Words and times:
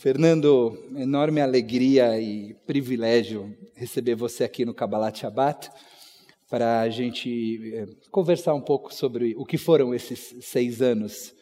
Fernando, 0.00 0.82
enorme 0.96 1.42
alegria 1.42 2.18
e 2.18 2.54
privilégio 2.66 3.54
receber 3.74 4.14
você 4.14 4.44
aqui 4.44 4.64
no 4.64 4.72
Kabbalat 4.72 5.18
Shabbat 5.18 5.70
para 6.48 6.80
a 6.80 6.88
gente 6.88 7.70
eh, 7.74 7.86
conversar 8.10 8.54
um 8.54 8.62
pouco 8.62 8.94
sobre 8.94 9.34
o 9.36 9.44
que 9.44 9.58
foram 9.58 9.94
esses 9.94 10.36
seis 10.40 10.80
anos 10.80 11.34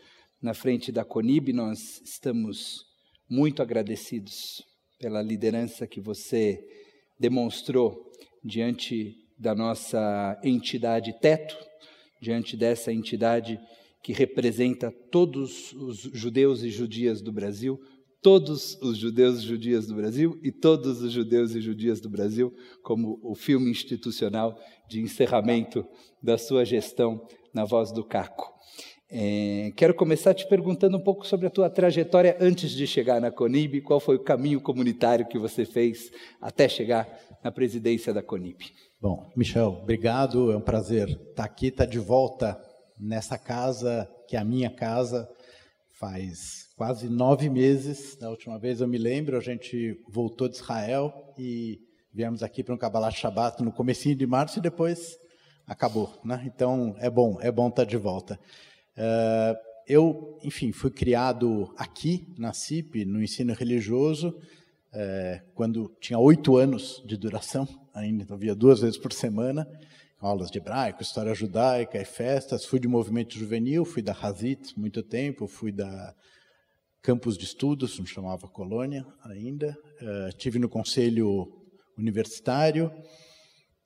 na 0.43 0.55
frente 0.55 0.91
da 0.91 1.05
Conib. 1.05 1.53
Nós 1.53 2.03
estamos 2.05 2.85
muito 3.31 3.63
agradecidos 3.63 4.61
pela 4.99 5.23
liderança 5.23 5.87
que 5.87 6.01
você 6.01 6.59
demonstrou 7.17 8.11
diante 8.43 9.15
da 9.39 9.55
nossa 9.55 10.37
entidade 10.43 11.17
teto, 11.21 11.57
diante 12.21 12.57
dessa 12.57 12.93
entidade 12.93 13.57
que 14.03 14.13
representa 14.13 14.91
todos 15.13 15.73
os 15.75 15.99
judeus 16.13 16.65
e 16.65 16.71
judias 16.71 17.23
do 17.23 17.31
Brasil, 17.31 17.81
todos 18.21 18.77
os 18.83 18.97
judeus 18.97 19.39
e 19.39 19.47
judias 19.47 19.87
do 19.87 19.95
Brasil 19.95 20.39
e 20.43 20.51
todos 20.51 21.03
os 21.03 21.13
judeus 21.13 21.55
e 21.55 21.61
judias 21.61 22.01
do 22.01 22.11
Brasil, 22.11 22.55
como 22.83 23.19
o 23.23 23.35
filme 23.35 23.71
institucional 23.71 24.59
de 24.89 25.01
encerramento 25.01 25.87
da 26.23 26.37
sua 26.37 26.65
gestão 26.65 27.27
na 27.55 27.65
voz 27.65 27.93
do 27.93 28.05
Caco. 28.05 28.53
É, 29.11 29.73
quero 29.75 29.95
começar 29.95 30.35
te 30.35 30.47
perguntando 30.47 30.99
um 30.99 31.03
pouco 31.03 31.27
sobre 31.27 31.47
a 31.47 31.51
tua 31.51 31.71
trajetória 31.71 32.37
antes 32.41 32.73
de 32.73 32.87
chegar 32.87 33.21
na 33.21 33.31
Conib, 33.31 33.81
qual 33.81 33.99
foi 33.99 34.17
o 34.17 34.23
caminho 34.23 34.61
comunitário 34.61 35.27
que 35.27 35.39
você 35.39 35.65
fez 35.65 36.11
até 36.41 36.69
chegar 36.69 37.09
na 37.43 37.51
presidência 37.51 38.13
da 38.13 38.23
Conib. 38.23 38.59
Bom, 39.01 39.31
Michel, 39.35 39.79
obrigado, 39.83 40.53
é 40.53 40.57
um 40.57 40.61
prazer 40.61 41.09
estar 41.09 41.45
aqui, 41.45 41.69
estar 41.69 41.87
de 41.87 41.99
volta 41.99 42.61
nessa 43.01 43.39
casa, 43.39 44.07
que 44.29 44.37
é 44.37 44.41
a 44.41 44.45
minha 44.45 44.69
casa, 44.69 45.27
faz 45.99 46.69
quase 46.77 47.09
nove 47.09 47.51
meses. 47.51 48.17
Da 48.17 48.31
última 48.31 48.57
vez 48.59 48.81
eu 48.81 48.87
me 48.87 48.99
lembro, 48.99 49.37
a 49.37 49.41
gente 49.41 50.01
voltou 50.09 50.49
de 50.49 50.55
Israel 50.55 51.13
e 51.37 51.81
viemos 52.13 52.43
aqui 52.43 52.63
para 52.63 52.75
um 52.75 52.79
Kabbalah 52.79 53.11
Shabbat 53.11 53.63
no 53.63 53.73
comecinho 53.73 54.15
de 54.15 54.27
março 54.27 54.59
e 54.59 54.63
depois 54.63 55.19
acabou. 55.67 56.17
Né? 56.25 56.45
Então 56.47 56.95
é 57.01 57.11
bom, 57.11 57.39
é 57.41 57.51
bom 57.51 57.69
estar 57.69 57.85
de 57.85 57.97
volta. 57.97 58.39
Uh, 58.97 59.59
eu, 59.89 60.39
enfim, 60.45 60.71
fui 60.71 60.91
criado 60.91 61.75
aqui 61.77 62.33
na 62.39 62.53
CIP, 62.53 63.05
no 63.05 63.21
ensino 63.21 63.53
religioso, 63.53 64.29
uh, 64.29 65.43
quando 65.55 65.93
tinha 66.01 66.19
oito 66.19 66.57
anos 66.57 67.03
de 67.05 67.17
duração, 67.17 67.67
ainda 67.93 68.23
então 68.23 68.39
via 68.39 68.55
duas 68.55 68.81
vezes 68.81 68.99
por 68.99 69.13
semana, 69.13 69.69
aulas 70.21 70.51
de 70.51 70.59
hebraico, 70.59 71.03
história 71.03 71.35
judaica 71.35 72.01
e 72.01 72.05
festas. 72.05 72.65
Fui 72.65 72.81
de 72.81 72.89
movimento 72.89 73.39
juvenil, 73.39 73.85
fui 73.85 74.03
da 74.03 74.13
Hazit 74.13 74.79
muito 74.79 75.03
tempo, 75.03 75.47
fui 75.47 75.73
da 75.73 76.15
campus 77.03 77.39
de 77.39 77.45
estudos, 77.45 77.99
não 77.99 78.07
chamava 78.07 78.49
Colônia 78.49 79.07
ainda. 79.25 79.77
Uh, 80.03 80.37
tive 80.37 80.59
no 80.59 80.69
conselho 80.69 81.53
universitário, 81.97 82.93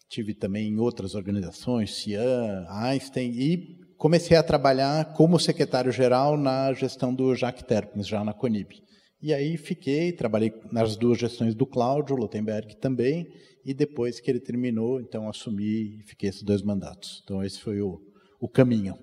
tive 0.08 0.34
também 0.34 0.68
em 0.68 0.78
outras 0.78 1.14
organizações, 1.14 1.94
CIAN, 1.94 2.66
Einstein, 2.68 3.30
e 3.30 3.78
comecei 3.96 4.36
a 4.36 4.42
trabalhar 4.42 5.12
como 5.12 5.38
secretário-geral 5.38 6.36
na 6.36 6.72
gestão 6.72 7.14
do 7.14 7.34
Jacques 7.34 7.64
Terpens, 7.64 8.06
já 8.06 8.24
na 8.24 8.34
Conib. 8.34 8.82
E 9.22 9.32
aí 9.32 9.56
fiquei, 9.56 10.10
trabalhei 10.10 10.52
nas 10.72 10.96
duas 10.96 11.18
gestões 11.18 11.54
do 11.54 11.64
Cláudio 11.64 12.16
Lotenberg 12.16 12.76
também, 12.76 13.32
e 13.64 13.72
depois 13.72 14.18
que 14.18 14.28
ele 14.28 14.40
terminou, 14.40 15.00
então 15.00 15.28
assumi 15.28 16.00
e 16.00 16.02
fiquei 16.04 16.28
esses 16.28 16.42
dois 16.42 16.60
mandatos. 16.60 17.22
Então 17.22 17.44
esse 17.44 17.60
foi 17.60 17.80
o, 17.80 18.00
o 18.40 18.48
caminho. 18.48 18.98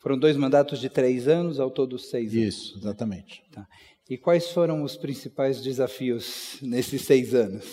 Foram 0.00 0.18
dois 0.18 0.36
mandatos 0.36 0.80
de 0.80 0.88
três 0.88 1.28
anos, 1.28 1.60
ao 1.60 1.70
todo 1.70 1.98
seis 1.98 2.32
anos. 2.32 2.44
Isso, 2.44 2.78
exatamente. 2.78 3.42
Tá. 3.52 3.66
E 4.08 4.18
quais 4.18 4.50
foram 4.50 4.82
os 4.82 4.96
principais 4.96 5.62
desafios 5.62 6.58
nesses 6.60 7.02
seis 7.02 7.32
anos? 7.32 7.64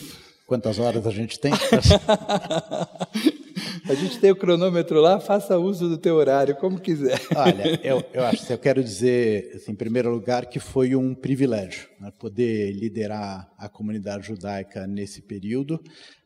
Quantas 0.46 0.78
horas 0.78 1.08
a 1.08 1.12
gente 1.12 1.40
tem? 1.40 1.52
a 3.86 3.94
gente 3.94 4.20
tem 4.20 4.32
o 4.32 4.36
cronômetro 4.36 5.00
lá, 5.02 5.20
faça 5.20 5.58
uso 5.58 5.90
do 5.90 5.98
teu 5.98 6.16
horário, 6.16 6.56
como 6.56 6.80
quiser. 6.80 7.20
Olha, 7.36 7.80
eu, 7.84 8.04
eu 8.14 8.24
acho, 8.26 8.52
eu 8.52 8.58
quero 8.58 8.84
dizer, 8.84 9.52
assim, 9.56 9.72
em 9.72 9.76
primeiro 9.76 10.10
lugar, 10.10 10.46
que 10.48 10.60
foi 10.60 10.96
um 10.96 11.14
privilégio 11.14 11.90
né, 12.00 12.12
poder 12.20 12.72
liderar 12.72 13.48
a 13.58 13.70
comunidade 13.70 14.28
judaica 14.28 14.88
nesse 14.88 15.22
período. 15.22 15.80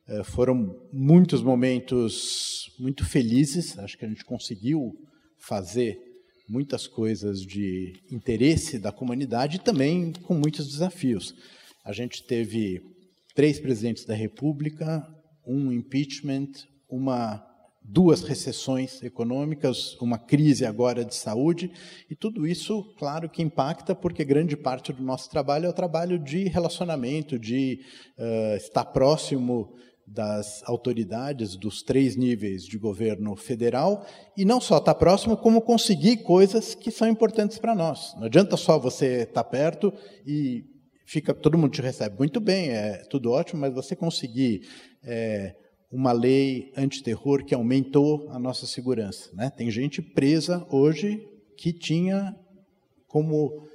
Uh, 0.07 0.23
foram 0.23 0.75
muitos 0.91 1.41
momentos 1.41 2.71
muito 2.79 3.05
felizes, 3.05 3.77
acho 3.79 3.97
que 3.97 4.05
a 4.05 4.07
gente 4.07 4.25
conseguiu 4.25 4.91
fazer 5.39 5.97
muitas 6.47 6.85
coisas 6.85 7.41
de 7.41 7.93
interesse 8.11 8.77
da 8.77 8.91
comunidade 8.91 9.57
e 9.57 9.63
também 9.63 10.11
com 10.23 10.33
muitos 10.33 10.67
desafios. 10.67 11.33
A 11.85 11.93
gente 11.93 12.25
teve 12.27 12.81
três 13.33 13.59
presidentes 13.59 14.05
da 14.05 14.13
República, 14.13 15.01
um 15.47 15.71
impeachment, 15.71 16.49
uma 16.91 17.43
duas 17.83 18.21
recessões 18.21 19.01
econômicas, 19.01 19.95
uma 19.99 20.19
crise 20.19 20.65
agora 20.65 21.03
de 21.03 21.15
saúde, 21.15 21.71
e 22.09 22.15
tudo 22.15 22.45
isso, 22.45 22.83
claro 22.97 23.29
que 23.29 23.41
impacta, 23.41 23.95
porque 23.95 24.23
grande 24.23 24.55
parte 24.55 24.93
do 24.93 25.01
nosso 25.01 25.29
trabalho 25.29 25.65
é 25.65 25.69
o 25.69 25.73
trabalho 25.73 26.19
de 26.19 26.43
relacionamento, 26.47 27.39
de 27.39 27.79
uh, 28.17 28.55
estar 28.55 28.85
próximo 28.85 29.73
das 30.05 30.61
autoridades 30.65 31.55
dos 31.55 31.81
três 31.81 32.15
níveis 32.15 32.65
de 32.65 32.77
governo 32.77 33.35
federal 33.35 34.05
e 34.37 34.43
não 34.43 34.59
só 34.59 34.77
estar 34.77 34.95
próximo, 34.95 35.37
como 35.37 35.61
conseguir 35.61 36.17
coisas 36.17 36.75
que 36.75 36.91
são 36.91 37.07
importantes 37.07 37.57
para 37.57 37.73
nós. 37.73 38.13
Não 38.17 38.25
adianta 38.25 38.57
só 38.57 38.77
você 38.77 39.23
estar 39.23 39.43
perto 39.45 39.93
e 40.25 40.65
fica 41.05 41.33
todo 41.33 41.57
mundo 41.57 41.71
te 41.71 41.81
recebe 41.81 42.17
muito 42.17 42.39
bem, 42.41 42.69
é 42.69 43.03
tudo 43.09 43.31
ótimo, 43.31 43.61
mas 43.61 43.73
você 43.73 43.95
conseguir 43.95 44.67
é, 45.03 45.55
uma 45.91 46.11
lei 46.11 46.71
antiterror 46.77 47.43
que 47.43 47.53
aumentou 47.53 48.29
a 48.29 48.39
nossa 48.39 48.65
segurança. 48.65 49.29
Né? 49.33 49.49
Tem 49.49 49.69
gente 49.69 50.01
presa 50.01 50.65
hoje 50.69 51.27
que 51.57 51.73
tinha 51.73 52.35
como 53.07 53.67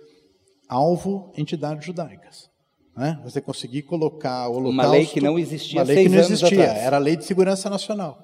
alvo 0.69 1.33
entidades 1.37 1.85
judaicas. 1.85 2.51
Né? 2.97 3.21
Você 3.23 3.41
conseguir 3.41 3.83
colocar 3.83 4.49
o. 4.49 4.71
Uma 4.71 4.87
lei 4.87 5.05
que 5.05 5.21
não 5.21 5.39
existia 5.39 5.81
Uma 5.81 5.87
lei 5.87 6.05
que 6.05 6.09
não 6.09 6.19
existia, 6.19 6.63
atrás. 6.63 6.79
era 6.79 6.97
a 6.97 7.01
Lei 7.01 7.17
de 7.17 7.25
Segurança 7.27 7.69
Nacional, 7.69 8.19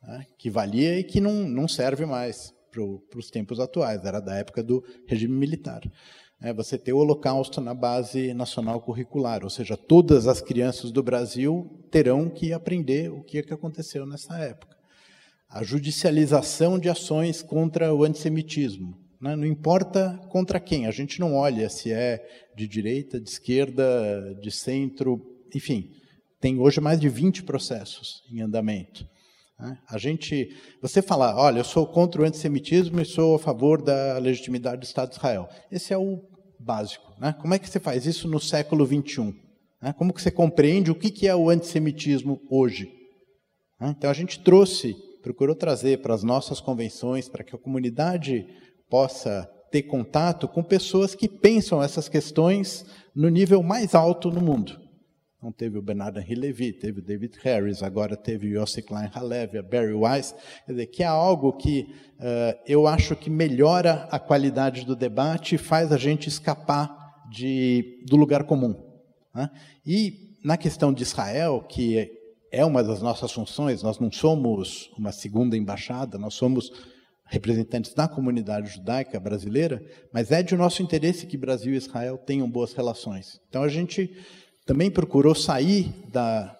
né? 0.00 0.24
que 0.38 0.48
valia 0.48 0.98
e 1.00 1.02
que 1.02 1.20
não, 1.20 1.32
não 1.32 1.66
serve 1.66 2.06
mais 2.06 2.54
para 2.70 3.18
os 3.18 3.30
tempos 3.30 3.58
atuais, 3.58 4.04
era 4.04 4.20
da 4.20 4.36
época 4.36 4.62
do 4.62 4.82
regime 5.06 5.34
militar. 5.34 5.82
É 6.42 6.52
você 6.52 6.76
ter 6.76 6.92
o 6.92 6.98
holocausto 6.98 7.60
na 7.60 7.72
base 7.72 8.34
nacional 8.34 8.80
curricular, 8.80 9.44
ou 9.44 9.50
seja, 9.50 9.76
todas 9.76 10.26
as 10.26 10.40
crianças 10.40 10.90
do 10.90 11.02
Brasil 11.02 11.86
terão 11.90 12.28
que 12.28 12.52
aprender 12.52 13.12
o 13.12 13.22
que, 13.22 13.38
é 13.38 13.42
que 13.42 13.54
aconteceu 13.54 14.04
nessa 14.04 14.36
época. 14.38 14.76
A 15.48 15.62
judicialização 15.62 16.78
de 16.78 16.88
ações 16.88 17.42
contra 17.42 17.94
o 17.94 18.02
antissemitismo, 18.02 18.98
né? 19.22 19.36
Não 19.36 19.46
importa 19.46 20.18
contra 20.28 20.58
quem, 20.58 20.88
a 20.88 20.90
gente 20.90 21.20
não 21.20 21.36
olha 21.36 21.68
se 21.68 21.92
é 21.92 22.20
de 22.56 22.66
direita, 22.66 23.20
de 23.20 23.30
esquerda, 23.30 24.34
de 24.42 24.50
centro, 24.50 25.22
enfim. 25.54 25.92
Tem 26.40 26.58
hoje 26.58 26.80
mais 26.80 26.98
de 26.98 27.08
20 27.08 27.44
processos 27.44 28.20
em 28.32 28.40
andamento. 28.40 29.06
Né? 29.60 29.78
A 29.88 29.96
gente, 29.96 30.48
você 30.80 31.00
falar, 31.00 31.36
olha, 31.36 31.60
eu 31.60 31.64
sou 31.64 31.86
contra 31.86 32.20
o 32.20 32.24
antissemitismo 32.24 33.00
e 33.00 33.04
sou 33.04 33.36
a 33.36 33.38
favor 33.38 33.80
da 33.80 34.18
legitimidade 34.18 34.80
do 34.80 34.84
Estado 34.84 35.10
de 35.10 35.16
Israel. 35.16 35.48
Esse 35.70 35.94
é 35.94 35.96
o 35.98 36.20
básico. 36.62 37.12
Né? 37.18 37.34
Como 37.40 37.52
é 37.54 37.58
que 37.58 37.68
você 37.68 37.80
faz 37.80 38.06
isso 38.06 38.28
no 38.28 38.40
século 38.40 38.86
21? 38.86 39.34
Né? 39.80 39.92
Como 39.92 40.12
que 40.12 40.22
você 40.22 40.30
compreende 40.30 40.90
o 40.90 40.94
que 40.94 41.26
é 41.26 41.34
o 41.34 41.50
antissemitismo 41.50 42.40
hoje? 42.50 42.90
Né? 43.80 43.94
Então 43.96 44.10
a 44.10 44.14
gente 44.14 44.40
trouxe, 44.40 44.94
procurou 45.22 45.54
trazer 45.54 46.00
para 46.00 46.14
as 46.14 46.22
nossas 46.22 46.60
convenções, 46.60 47.28
para 47.28 47.44
que 47.44 47.54
a 47.54 47.58
comunidade 47.58 48.46
possa 48.88 49.48
ter 49.70 49.82
contato 49.82 50.46
com 50.46 50.62
pessoas 50.62 51.14
que 51.14 51.28
pensam 51.28 51.82
essas 51.82 52.08
questões 52.08 52.84
no 53.14 53.28
nível 53.28 53.62
mais 53.62 53.94
alto 53.94 54.30
no 54.30 54.40
mundo. 54.40 54.81
Não 55.42 55.50
teve 55.50 55.76
o 55.76 55.82
Bernard 55.82 56.16
Henry 56.20 56.36
Levy, 56.36 56.72
teve 56.72 57.00
o 57.00 57.02
David 57.02 57.36
Harris, 57.42 57.82
agora 57.82 58.16
teve 58.16 58.46
o 58.46 58.60
Yossi 58.60 58.80
Klein 58.80 59.10
Halevi, 59.12 59.58
a 59.58 59.62
Barry 59.62 59.92
Weiss, 59.92 60.32
quer 60.64 60.72
dizer, 60.72 60.86
que 60.86 61.02
é 61.02 61.06
algo 61.06 61.52
que 61.54 61.92
uh, 62.20 62.62
eu 62.64 62.86
acho 62.86 63.16
que 63.16 63.28
melhora 63.28 64.06
a 64.12 64.20
qualidade 64.20 64.86
do 64.86 64.94
debate 64.94 65.56
e 65.56 65.58
faz 65.58 65.90
a 65.90 65.96
gente 65.96 66.28
escapar 66.28 66.96
de, 67.28 68.04
do 68.06 68.14
lugar 68.14 68.44
comum. 68.44 68.72
Né? 69.34 69.50
E 69.84 70.36
na 70.44 70.56
questão 70.56 70.92
de 70.92 71.02
Israel, 71.02 71.66
que 71.68 72.08
é 72.52 72.64
uma 72.64 72.84
das 72.84 73.02
nossas 73.02 73.32
funções, 73.32 73.82
nós 73.82 73.98
não 73.98 74.12
somos 74.12 74.92
uma 74.96 75.10
segunda 75.10 75.56
embaixada, 75.56 76.18
nós 76.18 76.34
somos 76.34 76.70
representantes 77.24 77.94
da 77.94 78.06
comunidade 78.06 78.74
judaica 78.74 79.18
brasileira, 79.18 79.82
mas 80.12 80.30
é 80.30 80.40
de 80.40 80.54
nosso 80.54 80.82
interesse 80.82 81.26
que 81.26 81.36
Brasil 81.36 81.72
e 81.72 81.78
Israel 81.78 82.16
tenham 82.18 82.48
boas 82.48 82.74
relações. 82.74 83.40
Então 83.48 83.64
a 83.64 83.68
gente 83.68 84.14
também 84.64 84.90
procurou 84.90 85.34
sair 85.34 85.92
da, 86.10 86.56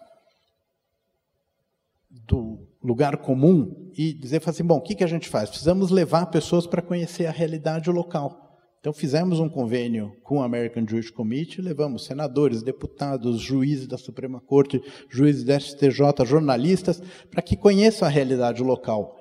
do 2.26 2.66
lugar 2.82 3.18
comum 3.18 3.90
e 3.96 4.12
dizer 4.12 4.42
assim, 4.44 4.64
bom, 4.64 4.76
o 4.76 4.80
que, 4.80 4.94
que 4.94 5.04
a 5.04 5.08
gente 5.08 5.28
faz? 5.28 5.48
Precisamos 5.50 5.90
levar 5.90 6.26
pessoas 6.26 6.66
para 6.66 6.82
conhecer 6.82 7.26
a 7.26 7.30
realidade 7.30 7.90
local. 7.90 8.42
Então 8.80 8.92
fizemos 8.92 9.38
um 9.38 9.48
convênio 9.48 10.12
com 10.24 10.38
o 10.38 10.42
American 10.42 10.84
Jewish 10.88 11.10
Committee, 11.12 11.62
levamos 11.62 12.04
senadores, 12.04 12.64
deputados, 12.64 13.40
juízes 13.40 13.86
da 13.86 13.96
Suprema 13.96 14.40
Corte, 14.40 14.82
juízes 15.08 15.44
da 15.44 15.58
STJ, 15.58 16.24
jornalistas, 16.26 17.00
para 17.30 17.40
que 17.40 17.56
conheçam 17.56 18.08
a 18.08 18.10
realidade 18.10 18.60
local. 18.60 19.16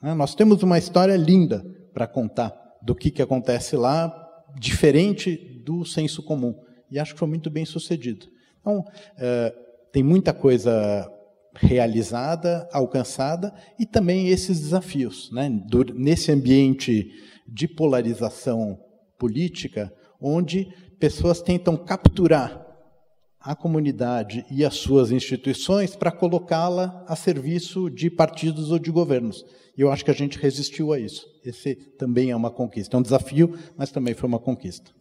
Né? 0.00 0.14
Nós 0.14 0.36
temos 0.36 0.62
uma 0.62 0.78
história 0.78 1.16
linda 1.16 1.64
para 1.92 2.06
contar 2.06 2.54
do 2.80 2.94
que, 2.94 3.10
que 3.10 3.20
acontece 3.20 3.74
lá, 3.74 4.14
diferente 4.56 5.36
do 5.64 5.84
senso 5.84 6.22
comum. 6.22 6.54
E 6.90 6.98
acho 6.98 7.14
que 7.14 7.18
foi 7.18 7.28
muito 7.28 7.50
bem 7.50 7.64
sucedido. 7.64 8.26
Então, 8.60 8.84
é, 9.18 9.54
tem 9.92 10.02
muita 10.02 10.32
coisa 10.32 11.10
realizada, 11.54 12.68
alcançada, 12.72 13.52
e 13.78 13.84
também 13.84 14.28
esses 14.28 14.60
desafios. 14.60 15.30
Né? 15.32 15.50
Nesse 15.94 16.30
ambiente 16.30 17.10
de 17.46 17.66
polarização 17.66 18.78
política, 19.18 19.92
onde 20.20 20.68
pessoas 20.98 21.40
tentam 21.42 21.76
capturar 21.76 22.66
a 23.40 23.56
comunidade 23.56 24.44
e 24.50 24.64
as 24.64 24.76
suas 24.76 25.10
instituições 25.10 25.96
para 25.96 26.12
colocá-la 26.12 27.04
a 27.08 27.16
serviço 27.16 27.88
de 27.88 28.10
partidos 28.10 28.70
ou 28.70 28.78
de 28.78 28.90
governos. 28.90 29.44
E 29.76 29.80
eu 29.80 29.90
acho 29.90 30.04
que 30.04 30.10
a 30.10 30.14
gente 30.14 30.38
resistiu 30.38 30.92
a 30.92 31.00
isso. 31.00 31.26
Esse 31.42 31.74
também 31.74 32.30
é 32.30 32.36
uma 32.36 32.50
conquista. 32.50 32.96
É 32.96 33.00
um 33.00 33.02
desafio, 33.02 33.58
mas 33.78 33.90
também 33.90 34.12
foi 34.12 34.28
uma 34.28 34.38
conquista. 34.38 34.92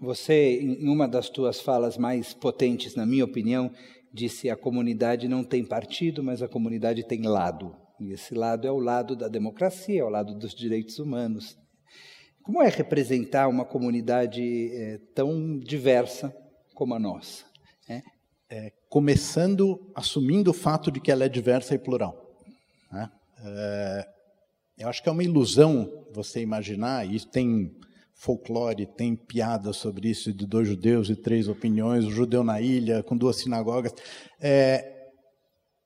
Você, 0.00 0.60
em 0.60 0.88
uma 0.88 1.06
das 1.06 1.28
tuas 1.28 1.60
falas 1.60 1.98
mais 1.98 2.32
potentes, 2.32 2.94
na 2.94 3.04
minha 3.04 3.24
opinião, 3.24 3.70
disse 4.12 4.48
a 4.48 4.56
comunidade 4.56 5.28
não 5.28 5.44
tem 5.44 5.64
partido, 5.64 6.22
mas 6.22 6.42
a 6.42 6.48
comunidade 6.48 7.04
tem 7.04 7.22
lado. 7.22 7.76
E 8.00 8.12
esse 8.12 8.34
lado 8.34 8.66
é 8.66 8.70
o 8.70 8.78
lado 8.78 9.14
da 9.14 9.28
democracia, 9.28 10.00
é 10.00 10.04
o 10.04 10.08
lado 10.08 10.34
dos 10.34 10.54
direitos 10.54 10.98
humanos. 10.98 11.58
Como 12.42 12.62
é 12.62 12.68
representar 12.68 13.46
uma 13.46 13.66
comunidade 13.66 14.70
é, 14.72 14.98
tão 15.14 15.58
diversa 15.58 16.34
como 16.74 16.94
a 16.94 16.98
nossa? 16.98 17.44
É? 17.86 18.02
É, 18.48 18.72
começando 18.88 19.92
assumindo 19.94 20.50
o 20.50 20.54
fato 20.54 20.90
de 20.90 20.98
que 20.98 21.12
ela 21.12 21.24
é 21.24 21.28
diversa 21.28 21.74
e 21.74 21.78
plural. 21.78 22.16
Né? 22.90 23.10
É, 23.44 24.08
eu 24.78 24.88
acho 24.88 25.02
que 25.02 25.10
é 25.10 25.12
uma 25.12 25.22
ilusão 25.22 26.06
você 26.10 26.40
imaginar, 26.40 27.06
e 27.06 27.20
tem 27.20 27.70
folclore, 28.20 28.86
tem 28.86 29.16
piada 29.16 29.72
sobre 29.72 30.10
isso 30.10 30.32
de 30.32 30.46
dois 30.46 30.68
judeus 30.68 31.08
e 31.08 31.16
três 31.16 31.48
opiniões, 31.48 32.04
o 32.04 32.10
judeu 32.10 32.44
na 32.44 32.60
ilha, 32.60 33.02
com 33.02 33.16
duas 33.16 33.36
sinagogas. 33.36 33.94
É, 34.38 34.84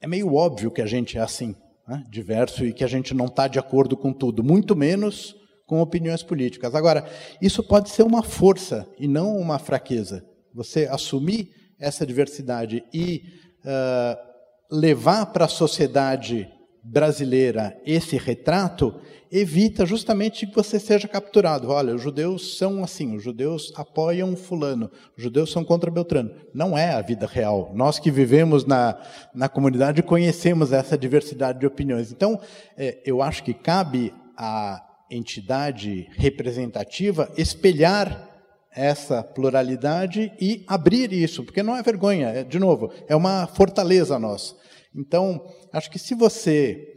é 0.00 0.06
meio 0.06 0.34
óbvio 0.34 0.72
que 0.72 0.82
a 0.82 0.86
gente 0.86 1.16
é 1.16 1.20
assim, 1.20 1.54
né? 1.86 2.04
diverso, 2.10 2.64
e 2.64 2.72
que 2.72 2.82
a 2.82 2.88
gente 2.88 3.14
não 3.14 3.26
está 3.26 3.46
de 3.46 3.58
acordo 3.58 3.96
com 3.96 4.12
tudo, 4.12 4.42
muito 4.42 4.74
menos 4.74 5.36
com 5.64 5.80
opiniões 5.80 6.24
políticas. 6.24 6.74
Agora, 6.74 7.08
isso 7.40 7.62
pode 7.62 7.88
ser 7.90 8.02
uma 8.02 8.22
força 8.22 8.86
e 8.98 9.06
não 9.06 9.36
uma 9.36 9.58
fraqueza. 9.58 10.24
Você 10.52 10.86
assumir 10.86 11.48
essa 11.78 12.04
diversidade 12.04 12.82
e 12.92 13.22
uh, 13.64 14.76
levar 14.76 15.26
para 15.26 15.44
a 15.44 15.48
sociedade 15.48 16.48
brasileira 16.84 17.80
esse 17.86 18.18
retrato 18.18 18.94
evita 19.32 19.86
justamente 19.86 20.46
que 20.46 20.54
você 20.54 20.78
seja 20.78 21.08
capturado. 21.08 21.70
Olha, 21.70 21.94
os 21.94 22.02
judeus 22.02 22.56
são 22.56 22.84
assim, 22.84 23.16
os 23.16 23.22
judeus 23.22 23.72
apoiam 23.74 24.36
fulano, 24.36 24.90
os 25.16 25.24
judeus 25.24 25.50
são 25.50 25.64
contra 25.64 25.90
Beltrano. 25.90 26.30
Não 26.52 26.76
é 26.76 26.92
a 26.92 27.00
vida 27.00 27.26
real. 27.26 27.72
Nós 27.74 27.98
que 27.98 28.10
vivemos 28.10 28.64
na, 28.64 28.96
na 29.34 29.48
comunidade 29.48 30.02
conhecemos 30.02 30.72
essa 30.72 30.96
diversidade 30.96 31.58
de 31.58 31.66
opiniões. 31.66 32.12
Então, 32.12 32.38
é, 32.76 33.00
eu 33.04 33.22
acho 33.22 33.42
que 33.42 33.54
cabe 33.54 34.14
à 34.36 34.80
entidade 35.10 36.06
representativa 36.12 37.28
espelhar 37.36 38.30
essa 38.70 39.22
pluralidade 39.22 40.32
e 40.40 40.64
abrir 40.66 41.12
isso, 41.12 41.44
porque 41.44 41.62
não 41.62 41.76
é 41.76 41.82
vergonha, 41.82 42.28
é, 42.28 42.44
de 42.44 42.58
novo, 42.58 42.92
é 43.08 43.14
uma 43.14 43.46
fortaleza 43.46 44.18
nossa. 44.18 44.54
Então, 44.94 45.44
acho 45.72 45.90
que 45.90 45.98
se 45.98 46.14
você 46.14 46.94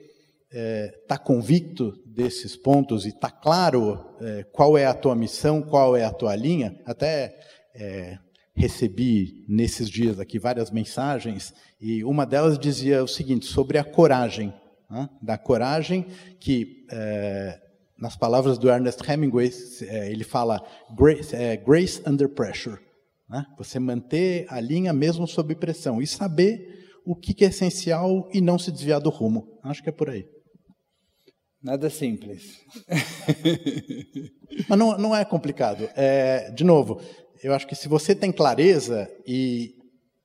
está 0.49 0.59
é, 0.59 0.87
tá 1.07 1.17
convicto 1.17 1.93
desses 2.05 2.55
pontos 2.55 3.05
e 3.05 3.09
está 3.09 3.29
claro 3.29 4.05
é, 4.21 4.43
qual 4.51 4.77
é 4.77 4.85
a 4.85 4.93
tua 4.93 5.15
missão, 5.15 5.61
qual 5.61 5.95
é 5.95 6.03
a 6.03 6.13
tua 6.13 6.35
linha, 6.35 6.79
até 6.85 7.37
é, 7.75 8.17
recebi 8.55 9.45
nesses 9.47 9.89
dias 9.89 10.19
aqui 10.19 10.39
várias 10.39 10.71
mensagens 10.71 11.53
e 11.79 12.03
uma 12.03 12.25
delas 12.25 12.57
dizia 12.57 13.03
o 13.03 13.07
seguinte 13.07 13.45
sobre 13.45 13.77
a 13.77 13.83
coragem, 13.83 14.53
né? 14.89 15.09
da 15.21 15.37
coragem 15.37 16.07
que 16.39 16.85
é, 16.91 17.59
nas 17.99 18.15
palavras 18.15 18.57
do 18.57 18.69
Ernest 18.69 19.01
Hemingway 19.07 19.51
é, 19.81 20.11
ele 20.11 20.23
fala 20.23 20.63
grace, 20.95 21.35
é, 21.35 21.55
grace 21.57 22.01
under 22.07 22.29
pressure, 22.29 22.79
né? 23.29 23.45
você 23.57 23.79
manter 23.79 24.45
a 24.49 24.59
linha 24.59 24.93
mesmo 24.93 25.27
sob 25.27 25.53
pressão 25.55 26.01
e 26.01 26.07
saber 26.07 26.76
o 27.07 27.15
que 27.15 27.45
é 27.45 27.47
essencial 27.47 28.29
e 28.33 28.41
não 28.41 28.59
se 28.59 28.69
desviar 28.69 28.99
do 28.99 29.09
rumo. 29.09 29.47
Acho 29.63 29.81
que 29.81 29.87
é 29.87 29.93
por 29.93 30.09
aí. 30.09 30.25
Nada 31.63 31.89
simples. 31.89 32.59
Mas 34.67 34.77
não, 34.77 34.97
não 34.97 35.15
é 35.15 35.23
complicado. 35.23 35.89
É, 35.95 36.51
de 36.51 36.65
novo, 36.65 37.01
eu 37.41 37.53
acho 37.53 37.65
que 37.65 37.75
se 37.75 37.87
você 37.87 38.13
tem 38.13 38.29
clareza, 38.29 39.09
e 39.25 39.73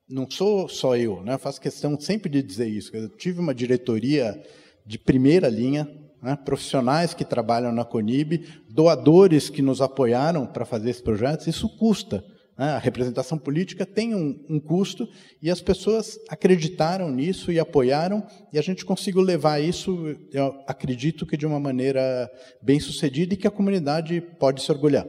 não 0.09 0.29
sou 0.29 0.69
só 0.69 0.97
eu, 0.97 1.23
né, 1.23 1.35
eu 1.35 1.39
faço 1.39 1.61
questão 1.61 1.99
sempre 2.01 2.29
de 2.29 2.43
dizer 2.43 2.67
isso. 2.69 2.95
Eu 2.97 3.09
tive 3.09 3.39
uma 3.39 3.55
diretoria 3.55 4.43
de 4.85 4.99
primeira 4.99 5.49
linha, 5.49 5.89
né, 6.21 6.37
profissionais 6.45 7.15
que 7.15 7.25
trabalham 7.25 7.71
na 7.71 7.85
Conib, 7.85 8.45
doadores 8.69 9.49
que 9.49 9.63
nos 9.63 9.81
apoiaram 9.81 10.47
para 10.47 10.65
fazer 10.65 10.91
esses 10.91 11.03
projetos, 11.03 11.47
isso 11.47 11.69
custa. 11.79 12.25
Né? 12.63 12.69
A 12.69 12.79
representação 12.79 13.37
política 13.37 13.85
tem 13.85 14.15
um, 14.15 14.41
um, 14.49 14.61
custo 14.61 15.09
e 15.43 15.51
as 15.51 15.61
pessoas 15.61 16.17
acreditaram 16.29 17.11
nisso 17.11 17.51
e 17.51 17.59
apoiaram, 17.59 18.25
e 18.53 18.59
a 18.59 18.63
gente 18.63 18.85
conseguiu 18.85 19.21
levar 19.21 19.59
isso, 19.59 20.17
eu 20.33 20.55
acredito 20.69 21.27
que 21.27 21.37
de 21.37 21.45
uma 21.45 21.59
maneira 21.59 22.31
bem 22.63 22.79
sucedida 22.79 23.35
e 23.35 23.37
que 23.37 23.49
a 23.49 23.51
comunidade 23.51 24.21
pode 24.39 24.63
se 24.63 24.71
orgulhar. 24.71 25.05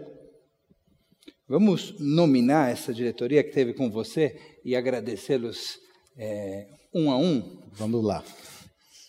Vamos 1.47 1.93
nominar 1.99 2.71
essa 2.71 2.91
diretoria 2.91 3.43
que 3.43 3.51
teve 3.51 3.73
com 3.73 3.87
você 3.87 4.35
e 4.65 4.75
agradecê-los 4.75 5.77
é, 6.17 6.65
um 6.91 7.11
a 7.11 7.17
um? 7.19 7.61
Vamos 7.73 8.03
lá. 8.03 8.23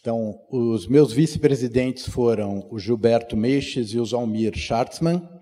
Então, 0.03 0.39
os 0.51 0.87
meus 0.87 1.15
vice-presidentes 1.15 2.07
foram 2.07 2.69
o 2.71 2.79
Gilberto 2.79 3.39
Meixes 3.39 3.95
e 3.95 3.99
o 3.99 4.05
Zalmir 4.05 4.55
Schartzmann 4.55 5.34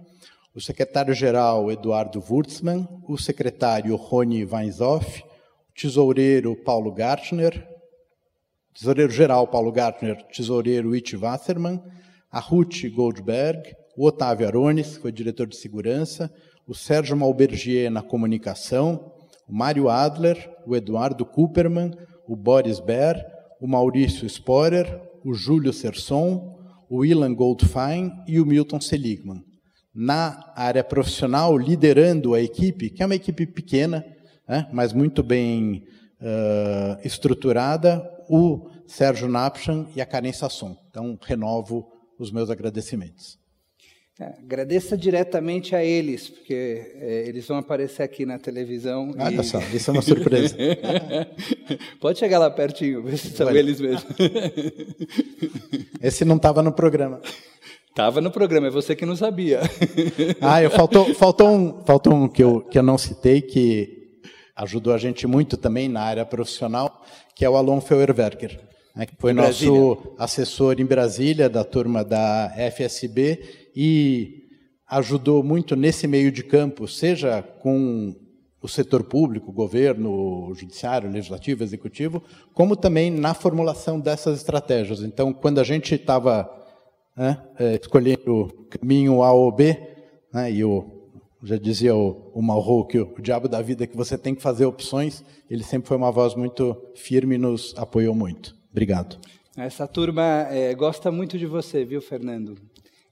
o 0.55 0.61
secretário-geral 0.61 1.73
Eduardo 1.73 2.21
Wurtzmann, 2.21 2.87
o 3.09 3.17
secretário 3.17 3.97
Rony 3.97 4.45
Weinzoff, 4.45 5.23
o 5.23 5.75
tesoureiro 5.75 6.55
Paulo 6.55 6.93
Gartner, 6.93 7.67
tesoureiro-geral 8.75 9.49
Paulo 9.49 9.73
Gartner, 9.73 10.23
tesoureiro 10.27 10.93
It 10.93 11.17
Wasserman, 11.17 11.83
a 12.31 12.39
Ruth 12.39 12.85
Goldberg, 12.95 13.75
o 13.97 14.07
Otávio 14.07 14.47
Arones, 14.47 14.97
que 14.97 15.03
foi 15.03 15.13
diretor 15.13 15.47
de 15.47 15.57
segurança, 15.57 16.31
o 16.67 16.75
Sérgio 16.75 17.17
Malbergier 17.17 17.91
na 17.91 18.03
comunicação, 18.03 19.11
o 19.49 19.55
Mário 19.55 19.89
Adler, 19.89 20.51
o 20.67 20.77
Eduardo 20.77 21.25
Cooperman, 21.25 21.93
o 22.29 22.37
Boris 22.37 22.79
Ber, 22.79 23.25
o 23.59 23.67
Maurício 23.67 24.27
Sporer, 24.27 25.01
o 25.25 25.33
Júlio 25.33 25.73
Serson, 25.73 26.59
o 26.91 27.07
Ilan 27.07 27.35
Goldfein 27.35 28.13
e 28.27 28.39
o 28.39 28.45
Milton 28.45 28.81
Seligman 28.81 29.43
na 29.95 30.53
área 30.57 30.83
profissional, 30.83 31.57
liderando 31.57 32.35
a 32.35 32.41
equipe, 32.41 32.91
que 32.91 33.03
é 33.03 33.07
uma 33.07 33.15
equipe 33.15 33.47
pequena, 33.47 34.05
né, 34.49 34.69
mas 34.73 34.93
muito 34.93 35.23
bem 35.23 35.85
uh, 36.21 37.07
estruturada, 37.07 38.03
o 38.29 38.71
Sérgio 38.87 39.29
Napchan 39.29 39.87
e 39.95 40.01
a 40.01 40.07
Karen 40.07 40.33
Sasson. 40.33 40.77
Então, 40.91 41.19
renovo 41.23 41.91
os 42.19 42.31
meus 42.31 42.51
agradecimentos. 42.51 43.39
É, 44.21 44.25
agradeça 44.25 44.97
diretamente 44.97 45.75
a 45.75 45.83
eles, 45.83 46.29
porque 46.29 46.93
é, 46.97 47.25
eles 47.27 47.49
vão 47.49 47.57
aparecer 47.57 48.03
aqui 48.03 48.27
na 48.27 48.39
televisão. 48.39 49.15
Olha 49.19 49.41
e... 49.41 49.45
só, 49.45 49.59
isso 49.75 49.91
é 49.91 49.93
uma 49.93 50.03
surpresa. 50.03 50.55
Pode 51.99 52.19
chegar 52.19 52.39
lá 52.39 52.51
pertinho, 52.51 53.03
ver 53.03 53.17
se 53.17 53.31
são 53.31 53.47
Olha. 53.47 53.59
eles 53.59 53.81
mesmos. 53.81 54.15
Esse 56.01 56.25
não 56.25 56.37
estava 56.37 56.63
no 56.63 56.73
programa. 56.73 57.21
Estava 57.93 58.23
no 58.23 58.31
programa, 58.31 58.69
é 58.69 58.71
você 58.71 58.97
que 58.97 59.05
não 59.05 59.15
sabia. 59.15 59.61
ah, 60.41 60.63
eu, 60.63 60.71
faltou, 60.71 61.15
faltou, 61.15 61.51
um, 61.51 61.85
faltou 61.85 62.15
um 62.15 62.27
que 62.27 62.43
eu, 62.43 62.63
que 62.63 62.79
eu 62.79 62.83
não 62.83 62.97
citei, 62.97 63.43
que 63.43 64.19
ajudou 64.57 64.95
a 64.95 64.99
gente 64.99 65.27
muito 65.27 65.59
também 65.59 65.91
na 65.91 66.01
área 66.01 66.25
profissional, 66.25 67.05
que 67.37 67.45
é 67.45 67.51
o 67.51 67.55
Alon 67.55 67.83
Feuerwerker, 67.83 68.59
né, 68.97 69.05
que 69.05 69.13
foi 69.19 69.35
nosso 69.35 70.15
assessor 70.19 70.81
em 70.81 70.87
Brasília, 70.87 71.51
da 71.51 71.65
turma 71.65 72.03
da 72.03 72.51
FSB, 72.75 73.69
e 73.77 74.47
ajudou 74.89 75.43
muito 75.43 75.77
nesse 75.77 76.07
meio 76.07 76.33
de 76.33 76.43
campo, 76.43 76.89
seja 76.89 77.43
com 77.43 78.17
o 78.63 78.69
setor 78.69 79.05
público, 79.05 79.53
governo, 79.53 80.51
judiciário, 80.55 81.11
legislativo, 81.11 81.63
executivo, 81.63 82.23
como 82.55 82.75
também 82.75 83.11
na 83.11 83.35
formulação 83.35 84.01
dessas 84.01 84.39
estratégias. 84.39 85.03
Então, 85.03 85.31
quando 85.31 85.59
a 85.59 85.65
gente 85.65 85.95
estava 85.95 86.62
né, 87.17 87.43
é, 87.59 87.75
escolhendo 87.81 88.43
o 88.43 88.65
caminho 88.65 89.23
A 89.23 89.33
ou 89.33 89.51
B, 89.53 89.79
né, 90.33 90.51
e 90.51 90.65
o, 90.65 90.85
já 91.43 91.57
dizia 91.57 91.95
o, 91.95 92.31
o 92.35 92.43
Malraux 92.43 92.91
que 92.91 92.99
o, 92.99 93.15
o 93.19 93.23
diabo 93.23 93.49
da 93.49 93.61
vida 93.61 93.85
é 93.85 93.87
que 93.87 93.97
você 93.97 94.17
tem 94.17 94.35
que 94.35 94.43
fazer 94.43 94.65
opções, 94.65 95.25
ele 95.51 95.63
sempre 95.63 95.89
foi 95.89 95.97
uma 95.97 96.11
voz 96.11 96.35
muito 96.35 96.77
firme 96.95 97.35
e 97.35 97.39
nos 97.39 97.75
apoiou 97.77 98.15
muito. 98.15 98.57
Obrigado. 98.71 99.19
Essa 99.57 99.87
turma 99.87 100.47
é, 100.51 100.75
gosta 100.75 101.11
muito 101.11 101.37
de 101.37 101.45
você, 101.45 101.85
viu, 101.85 102.01
Fernando? 102.01 102.57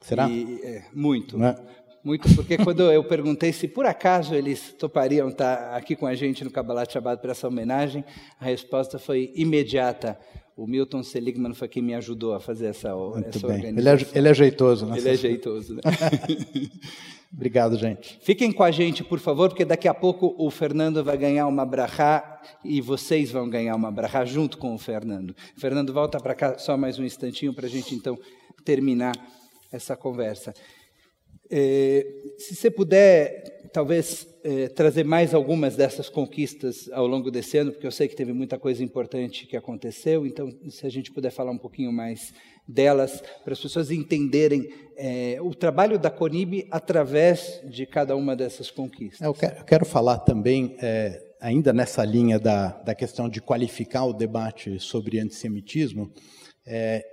Será? 0.00 0.28
E, 0.28 0.60
é, 0.62 0.84
muito. 0.94 1.42
É? 1.42 1.54
Muito, 2.02 2.34
porque 2.34 2.56
quando 2.64 2.90
eu 2.90 3.04
perguntei 3.04 3.52
se 3.52 3.68
por 3.68 3.84
acaso 3.84 4.34
eles 4.34 4.72
topariam 4.72 5.28
estar 5.28 5.74
aqui 5.76 5.94
com 5.94 6.06
a 6.06 6.14
gente 6.14 6.42
no 6.42 6.50
Kabbalat 6.50 6.90
Shabbat 6.92 7.20
para 7.20 7.32
essa 7.32 7.46
homenagem, 7.46 8.04
a 8.38 8.46
resposta 8.46 8.98
foi 8.98 9.32
imediata. 9.34 10.18
O 10.60 10.66
Milton 10.66 11.02
Seligman 11.02 11.54
foi 11.54 11.68
quem 11.68 11.82
me 11.82 11.94
ajudou 11.94 12.34
a 12.34 12.38
fazer 12.38 12.66
essa, 12.66 12.94
Muito 12.94 13.30
essa 13.30 13.46
bem. 13.46 13.56
organização. 13.56 13.94
Ele 13.94 14.04
é, 14.04 14.18
ele 14.18 14.28
é 14.28 14.34
jeitoso, 14.34 14.84
né? 14.84 14.98
Ele 14.98 15.08
é 15.08 15.16
jeitoso. 15.16 15.74
Né? 15.74 15.80
Obrigado, 17.32 17.78
gente. 17.78 18.18
Fiquem 18.20 18.52
com 18.52 18.62
a 18.62 18.70
gente, 18.70 19.02
por 19.02 19.18
favor, 19.18 19.48
porque 19.48 19.64
daqui 19.64 19.88
a 19.88 19.94
pouco 19.94 20.34
o 20.36 20.50
Fernando 20.50 21.02
vai 21.02 21.16
ganhar 21.16 21.46
uma 21.46 21.64
brachá 21.64 22.42
e 22.62 22.82
vocês 22.82 23.30
vão 23.30 23.48
ganhar 23.48 23.74
uma 23.74 23.90
brachá 23.90 24.22
junto 24.26 24.58
com 24.58 24.74
o 24.74 24.78
Fernando. 24.78 25.34
Fernando, 25.56 25.94
volta 25.94 26.20
para 26.20 26.34
cá 26.34 26.58
só 26.58 26.76
mais 26.76 26.98
um 26.98 27.04
instantinho 27.06 27.54
para 27.54 27.64
a 27.64 27.70
gente 27.70 27.94
então 27.94 28.18
terminar 28.62 29.14
essa 29.72 29.96
conversa. 29.96 30.52
É, 31.50 32.06
se 32.38 32.54
você 32.54 32.70
puder, 32.70 33.68
talvez, 33.72 34.26
é, 34.44 34.68
trazer 34.68 35.04
mais 35.04 35.34
algumas 35.34 35.76
dessas 35.76 36.08
conquistas 36.08 36.88
ao 36.92 37.06
longo 37.06 37.30
desse 37.30 37.58
ano, 37.58 37.72
porque 37.72 37.86
eu 37.86 37.90
sei 37.90 38.08
que 38.08 38.16
teve 38.16 38.32
muita 38.32 38.58
coisa 38.58 38.82
importante 38.84 39.46
que 39.46 39.56
aconteceu, 39.56 40.26
então, 40.26 40.50
se 40.68 40.86
a 40.86 40.90
gente 40.90 41.12
puder 41.12 41.30
falar 41.30 41.50
um 41.50 41.58
pouquinho 41.58 41.92
mais 41.92 42.32
delas, 42.66 43.22
para 43.42 43.52
as 43.52 43.60
pessoas 43.60 43.90
entenderem 43.90 44.68
é, 44.96 45.38
o 45.40 45.54
trabalho 45.54 45.98
da 45.98 46.10
CONIB 46.10 46.68
através 46.70 47.60
de 47.64 47.84
cada 47.84 48.14
uma 48.14 48.36
dessas 48.36 48.70
conquistas. 48.70 49.20
Eu 49.20 49.34
quero, 49.34 49.58
eu 49.58 49.64
quero 49.64 49.84
falar 49.84 50.18
também, 50.18 50.76
é, 50.80 51.20
ainda 51.40 51.72
nessa 51.72 52.04
linha 52.04 52.38
da, 52.38 52.68
da 52.68 52.94
questão 52.94 53.28
de 53.28 53.40
qualificar 53.40 54.04
o 54.04 54.12
debate 54.12 54.78
sobre 54.78 55.18
antissemitismo, 55.18 56.12
é, 56.64 57.04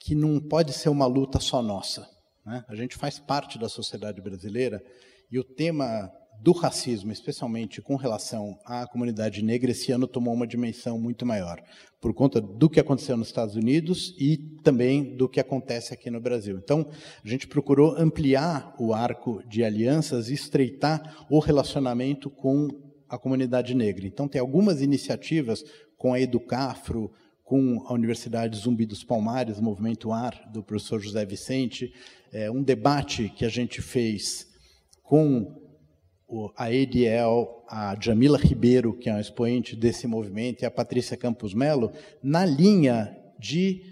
que 0.00 0.14
não 0.14 0.40
pode 0.40 0.72
ser 0.72 0.88
uma 0.88 1.06
luta 1.06 1.38
só 1.38 1.62
nossa. 1.62 2.17
Né? 2.48 2.64
A 2.66 2.74
gente 2.74 2.96
faz 2.96 3.18
parte 3.18 3.58
da 3.58 3.68
sociedade 3.68 4.22
brasileira 4.22 4.82
e 5.30 5.38
o 5.38 5.44
tema 5.44 6.10
do 6.40 6.52
racismo, 6.52 7.12
especialmente 7.12 7.82
com 7.82 7.94
relação 7.94 8.58
à 8.64 8.86
comunidade 8.86 9.42
negra, 9.42 9.72
esse 9.72 9.92
ano 9.92 10.06
tomou 10.06 10.32
uma 10.32 10.46
dimensão 10.46 10.98
muito 10.98 11.26
maior, 11.26 11.60
por 12.00 12.14
conta 12.14 12.40
do 12.40 12.70
que 12.70 12.80
aconteceu 12.80 13.18
nos 13.18 13.26
Estados 13.26 13.54
Unidos 13.54 14.14
e 14.18 14.38
também 14.62 15.14
do 15.16 15.28
que 15.28 15.40
acontece 15.40 15.92
aqui 15.92 16.10
no 16.10 16.20
Brasil. 16.20 16.56
Então, 16.56 16.88
a 17.22 17.28
gente 17.28 17.46
procurou 17.46 17.96
ampliar 17.98 18.74
o 18.78 18.94
arco 18.94 19.42
de 19.46 19.62
alianças 19.62 20.30
e 20.30 20.34
estreitar 20.34 21.26
o 21.28 21.40
relacionamento 21.40 22.30
com 22.30 22.68
a 23.08 23.18
comunidade 23.18 23.74
negra. 23.74 24.06
Então, 24.06 24.26
tem 24.26 24.40
algumas 24.40 24.80
iniciativas 24.80 25.62
com 25.98 26.14
a 26.14 26.20
Educafro, 26.20 27.10
com 27.48 27.82
a 27.86 27.94
Universidade 27.94 28.58
Zumbi 28.58 28.84
dos 28.84 29.02
Palmares, 29.02 29.56
o 29.56 29.62
Movimento 29.62 30.12
AR, 30.12 30.50
do 30.52 30.62
professor 30.62 31.00
José 31.00 31.24
Vicente, 31.24 31.94
é, 32.30 32.50
um 32.50 32.62
debate 32.62 33.30
que 33.30 33.42
a 33.42 33.48
gente 33.48 33.80
fez 33.80 34.46
com 35.02 35.58
a 36.54 36.70
Ediel, 36.70 37.64
a 37.66 37.96
Jamila 37.98 38.36
Ribeiro, 38.36 38.92
que 38.92 39.08
é 39.08 39.14
um 39.14 39.18
expoente 39.18 39.74
desse 39.74 40.06
movimento, 40.06 40.60
e 40.60 40.66
a 40.66 40.70
Patrícia 40.70 41.16
Campos 41.16 41.54
Melo, 41.54 41.90
na 42.22 42.44
linha 42.44 43.16
de 43.40 43.82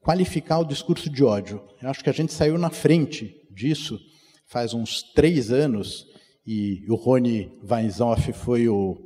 qualificar 0.00 0.60
o 0.60 0.64
discurso 0.64 1.10
de 1.10 1.22
ódio. 1.22 1.62
Eu 1.82 1.90
acho 1.90 2.02
que 2.02 2.08
a 2.08 2.14
gente 2.14 2.32
saiu 2.32 2.56
na 2.56 2.70
frente 2.70 3.46
disso 3.50 4.00
faz 4.46 4.72
uns 4.72 5.02
três 5.02 5.52
anos, 5.52 6.06
e 6.46 6.82
o 6.88 6.94
Rony 6.94 7.52
Weinzoff 7.68 8.32
foi 8.32 8.68
o 8.68 8.96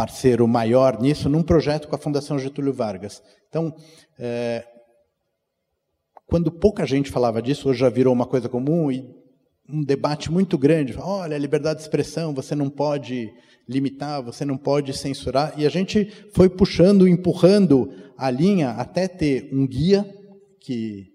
parceiro 0.00 0.48
maior 0.48 0.98
nisso, 0.98 1.28
num 1.28 1.42
projeto 1.42 1.86
com 1.86 1.94
a 1.94 1.98
Fundação 1.98 2.38
Getúlio 2.38 2.72
Vargas. 2.72 3.22
Então, 3.50 3.76
é, 4.18 4.64
quando 6.24 6.50
pouca 6.50 6.86
gente 6.86 7.10
falava 7.10 7.42
disso, 7.42 7.68
hoje 7.68 7.80
já 7.80 7.90
virou 7.90 8.14
uma 8.14 8.24
coisa 8.24 8.48
comum 8.48 8.90
e 8.90 9.06
um 9.68 9.84
debate 9.84 10.32
muito 10.32 10.56
grande. 10.56 10.96
Olha, 10.96 11.36
liberdade 11.36 11.80
de 11.80 11.82
expressão, 11.82 12.32
você 12.32 12.54
não 12.54 12.70
pode 12.70 13.30
limitar, 13.68 14.22
você 14.22 14.42
não 14.42 14.56
pode 14.56 14.96
censurar. 14.96 15.52
E 15.58 15.66
a 15.66 15.68
gente 15.68 16.06
foi 16.32 16.48
puxando, 16.48 17.06
empurrando 17.06 17.92
a 18.16 18.30
linha 18.30 18.70
até 18.70 19.06
ter 19.06 19.50
um 19.52 19.66
guia 19.66 20.02
que 20.62 21.08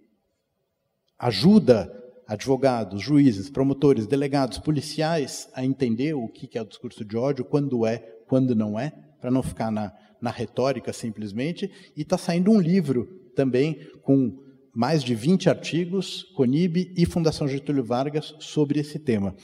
ajuda 1.18 1.92
advogados, 2.27 3.01
juízes, 3.01 3.50
promotores, 3.50 4.08
delegados, 4.08 4.58
policiais 4.58 5.48
a 5.53 5.63
entender 5.63 6.13
o 6.13 6.27
que 6.27 6.58
é 6.58 6.62
o 6.62 6.65
discurso 6.65 7.05
de 7.05 7.15
ódio, 7.15 7.46
quando 7.46 7.86
é, 7.86 7.98
quando 8.27 8.55
não 8.55 8.79
é, 8.79 8.91
para 9.22 9.29
não 9.29 9.44
ficar 9.44 9.72
na, 9.72 9.94
na 10.22 10.32
retórica 10.32 10.91
simplesmente. 10.91 11.72
E 11.96 12.01
está 12.01 12.17
saindo 12.17 12.51
um 12.51 12.60
livro 12.60 13.05
também 13.36 13.79
com 14.01 14.38
mais 14.74 15.03
de 15.03 15.15
20 15.15 15.50
artigos, 15.50 16.24
CONIB 16.36 16.94
e 16.98 17.05
Fundação 17.05 17.48
Getúlio 17.48 17.84
Vargas, 17.84 18.36
sobre 18.39 18.79
esse 18.79 19.00
tema. 19.00 19.36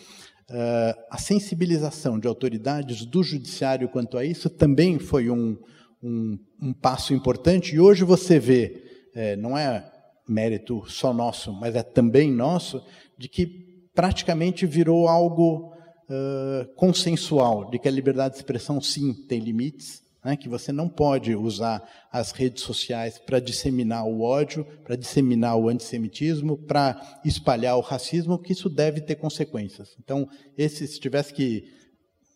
Uh, 0.49 0.93
a 1.09 1.17
sensibilização 1.17 2.19
de 2.19 2.27
autoridades 2.27 3.05
do 3.05 3.23
judiciário 3.23 3.87
quanto 3.87 4.17
a 4.17 4.25
isso 4.25 4.49
também 4.49 4.99
foi 4.99 5.29
um, 5.29 5.57
um, 6.03 6.37
um 6.61 6.73
passo 6.73 7.13
importante, 7.13 7.73
e 7.73 7.79
hoje 7.79 8.03
você 8.03 8.37
vê, 8.37 8.83
é, 9.15 9.37
não 9.37 9.57
é 9.57 9.90
mérito 10.31 10.83
só 10.87 11.13
nosso, 11.13 11.51
mas 11.53 11.75
é 11.75 11.83
também 11.83 12.31
nosso, 12.31 12.83
de 13.17 13.27
que 13.27 13.45
praticamente 13.93 14.65
virou 14.65 15.07
algo 15.07 15.73
uh, 16.09 16.73
consensual, 16.75 17.69
de 17.69 17.77
que 17.77 17.87
a 17.87 17.91
liberdade 17.91 18.35
de 18.35 18.39
expressão, 18.39 18.79
sim, 18.79 19.13
tem 19.27 19.39
limites, 19.39 20.01
né, 20.23 20.37
que 20.37 20.47
você 20.47 20.71
não 20.71 20.87
pode 20.87 21.35
usar 21.35 21.83
as 22.11 22.31
redes 22.31 22.63
sociais 22.63 23.17
para 23.17 23.39
disseminar 23.39 24.05
o 24.05 24.21
ódio, 24.21 24.65
para 24.83 24.95
disseminar 24.95 25.57
o 25.57 25.67
antissemitismo, 25.67 26.57
para 26.57 27.19
espalhar 27.25 27.75
o 27.77 27.81
racismo, 27.81 28.39
que 28.39 28.53
isso 28.53 28.69
deve 28.69 29.01
ter 29.01 29.15
consequências. 29.15 29.95
Então, 29.99 30.29
esse, 30.57 30.87
se 30.87 30.99
tivesse 30.99 31.33
que 31.33 31.63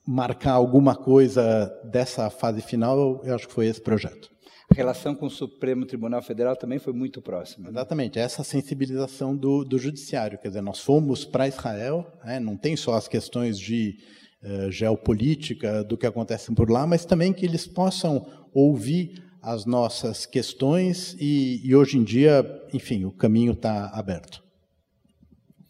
marcar 0.05 0.53
alguma 0.53 0.95
coisa 0.95 1.67
dessa 1.83 2.29
fase 2.29 2.61
final, 2.61 3.21
eu 3.23 3.35
acho 3.35 3.47
que 3.47 3.53
foi 3.53 3.67
esse 3.67 3.81
projeto. 3.81 4.34
A 4.71 4.73
relação 4.73 5.13
com 5.13 5.27
o 5.27 5.29
Supremo 5.29 5.85
Tribunal 5.85 6.21
Federal 6.21 6.55
também 6.55 6.79
foi 6.79 6.91
muito 6.91 7.21
próxima. 7.21 7.65
Né? 7.65 7.71
Exatamente, 7.71 8.17
essa 8.17 8.43
sensibilização 8.43 9.35
do, 9.35 9.63
do 9.63 9.77
judiciário. 9.77 10.39
Quer 10.39 10.47
dizer, 10.47 10.61
nós 10.61 10.79
fomos 10.79 11.23
para 11.23 11.47
Israel, 11.47 12.11
né, 12.23 12.39
não 12.39 12.57
tem 12.57 12.75
só 12.75 12.95
as 12.95 13.07
questões 13.07 13.59
de 13.59 13.97
eh, 14.41 14.69
geopolítica 14.69 15.83
do 15.83 15.97
que 15.97 16.05
acontece 16.05 16.53
por 16.53 16.69
lá, 16.69 16.85
mas 16.85 17.05
também 17.05 17.33
que 17.33 17.45
eles 17.45 17.65
possam 17.65 18.25
ouvir 18.53 19.23
as 19.41 19.65
nossas 19.65 20.25
questões 20.25 21.15
e, 21.19 21.61
e 21.63 21.75
hoje 21.75 21.97
em 21.97 22.03
dia, 22.03 22.43
enfim, 22.73 23.05
o 23.05 23.11
caminho 23.11 23.53
está 23.53 23.89
aberto. 23.89 24.43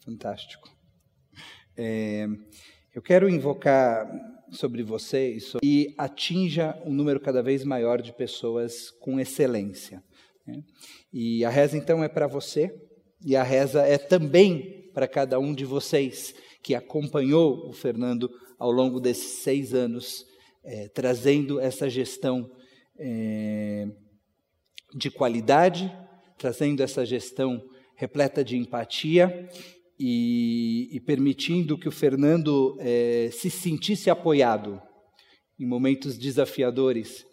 Fantástico. 0.04 0.70
É, 1.76 2.26
eu 2.94 3.02
quero 3.02 3.28
invocar 3.28 4.06
sobre 4.50 4.82
vocês 4.82 5.52
e 5.62 5.94
atinja 5.98 6.80
um 6.84 6.92
número 6.92 7.20
cada 7.20 7.42
vez 7.42 7.64
maior 7.64 8.00
de 8.00 8.12
pessoas 8.12 8.90
com 9.00 9.18
excelência. 9.18 10.02
Né? 10.46 10.62
E 11.12 11.44
a 11.44 11.50
reza 11.50 11.76
então 11.76 12.02
é 12.02 12.08
para 12.08 12.26
você 12.26 12.74
e 13.24 13.34
a 13.34 13.42
reza 13.42 13.82
é 13.82 13.98
também 13.98 14.90
para 14.92 15.08
cada 15.08 15.38
um 15.38 15.54
de 15.54 15.64
vocês 15.64 16.34
que 16.62 16.74
acompanhou 16.74 17.68
o 17.68 17.72
Fernando 17.72 18.30
ao 18.58 18.70
longo 18.70 19.00
desses 19.00 19.42
seis 19.42 19.74
anos, 19.74 20.24
é, 20.64 20.88
trazendo 20.88 21.60
essa 21.60 21.88
gestão 21.88 22.50
é, 22.98 23.86
de 24.94 25.10
qualidade, 25.10 25.94
trazendo 26.38 26.82
essa 26.82 27.04
gestão 27.04 27.62
repleta 27.94 28.44
de 28.44 28.56
empatia 28.56 29.48
e, 29.98 30.88
e 30.92 31.00
permitindo 31.00 31.78
que 31.78 31.88
o 31.88 31.92
Fernando 31.92 32.76
é, 32.80 33.30
se 33.32 33.50
sentisse 33.50 34.10
apoiado 34.10 34.80
em 35.58 35.66
momentos 35.66 36.18
desafiadores, 36.18 37.24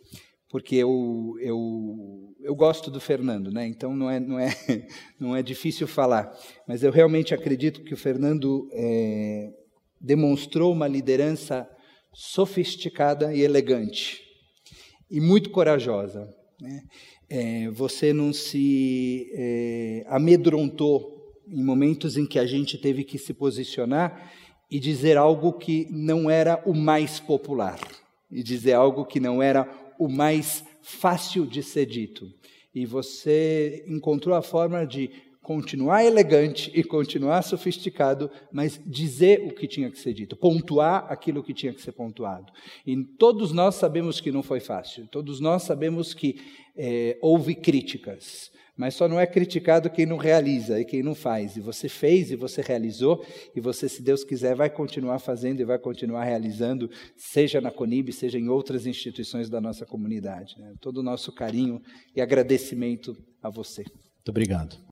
porque 0.49 0.75
eu, 0.75 1.35
eu, 1.41 2.35
eu 2.41 2.55
gosto 2.55 2.89
do 2.89 2.99
Fernando, 2.99 3.51
né? 3.51 3.67
então 3.67 3.95
não 3.95 4.09
é, 4.09 4.19
não, 4.19 4.39
é, 4.39 4.55
não 5.19 5.35
é 5.35 5.43
difícil 5.43 5.87
falar, 5.87 6.31
mas 6.67 6.83
eu 6.83 6.91
realmente 6.91 7.33
acredito 7.33 7.83
que 7.83 7.93
o 7.93 7.97
Fernando 7.97 8.69
é, 8.71 9.49
demonstrou 9.99 10.71
uma 10.71 10.87
liderança 10.87 11.67
sofisticada 12.13 13.33
e 13.33 13.41
elegante, 13.41 14.21
e 15.09 15.19
muito 15.19 15.49
corajosa. 15.49 16.33
Né? 16.61 16.81
É, 17.29 17.69
você 17.71 18.13
não 18.13 18.31
se 18.31 19.27
é, 19.33 20.05
amedrontou 20.07 21.13
em 21.47 21.63
momentos 21.63 22.17
em 22.17 22.25
que 22.25 22.39
a 22.39 22.45
gente 22.45 22.77
teve 22.77 23.03
que 23.03 23.17
se 23.17 23.33
posicionar 23.33 24.31
e 24.69 24.79
dizer 24.79 25.17
algo 25.17 25.53
que 25.53 25.87
não 25.91 26.29
era 26.29 26.61
o 26.65 26.73
mais 26.73 27.19
popular, 27.19 27.79
e 28.31 28.41
dizer 28.41 28.73
algo 28.73 29.05
que 29.05 29.19
não 29.19 29.41
era 29.41 29.69
o 29.99 30.07
mais 30.07 30.63
fácil 30.81 31.45
de 31.45 31.61
ser 31.61 31.85
dito. 31.85 32.31
E 32.73 32.85
você 32.85 33.85
encontrou 33.87 34.35
a 34.35 34.41
forma 34.41 34.85
de 34.85 35.11
continuar 35.43 36.05
elegante 36.05 36.71
e 36.73 36.83
continuar 36.83 37.41
sofisticado, 37.41 38.31
mas 38.51 38.81
dizer 38.85 39.45
o 39.45 39.53
que 39.53 39.67
tinha 39.67 39.91
que 39.91 39.99
ser 39.99 40.13
dito, 40.13 40.37
pontuar 40.37 41.05
aquilo 41.11 41.43
que 41.43 41.53
tinha 41.53 41.73
que 41.73 41.81
ser 41.81 41.91
pontuado. 41.91 42.51
E 42.87 43.03
todos 43.03 43.51
nós 43.51 43.75
sabemos 43.75 44.21
que 44.21 44.31
não 44.31 44.41
foi 44.41 44.61
fácil, 44.61 45.05
todos 45.07 45.41
nós 45.41 45.63
sabemos 45.63 46.13
que 46.13 46.39
é, 46.75 47.17
houve 47.21 47.53
críticas, 47.53 48.49
mas 48.75 48.95
só 48.95 49.07
não 49.07 49.19
é 49.19 49.27
criticado 49.27 49.89
quem 49.89 50.05
não 50.05 50.17
realiza 50.17 50.79
e 50.79 50.85
quem 50.85 51.03
não 51.03 51.13
faz. 51.13 51.57
E 51.57 51.59
você 51.59 51.87
fez 51.87 52.31
e 52.31 52.35
você 52.35 52.61
realizou, 52.61 53.23
e 53.55 53.61
você, 53.61 53.87
se 53.87 54.01
Deus 54.01 54.23
quiser, 54.23 54.55
vai 54.55 54.69
continuar 54.69 55.19
fazendo 55.19 55.59
e 55.59 55.65
vai 55.65 55.77
continuar 55.77 56.23
realizando, 56.23 56.89
seja 57.15 57.61
na 57.61 57.69
Conib, 57.69 58.11
seja 58.11 58.39
em 58.39 58.49
outras 58.49 58.87
instituições 58.87 59.49
da 59.49 59.61
nossa 59.61 59.85
comunidade. 59.85 60.55
Né? 60.57 60.73
Todo 60.81 60.97
o 60.97 61.03
nosso 61.03 61.31
carinho 61.31 61.81
e 62.15 62.21
agradecimento 62.21 63.15
a 63.43 63.49
você. 63.49 63.83
Muito 63.83 64.29
obrigado. 64.29 64.83